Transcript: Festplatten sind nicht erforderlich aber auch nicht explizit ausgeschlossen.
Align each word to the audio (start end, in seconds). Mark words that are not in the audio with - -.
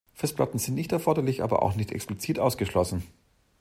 Festplatten 0.15 0.57
sind 0.57 0.73
nicht 0.73 0.91
erforderlich 0.93 1.43
aber 1.43 1.61
auch 1.61 1.75
nicht 1.75 1.91
explizit 1.91 2.39
ausgeschlossen. 2.39 3.03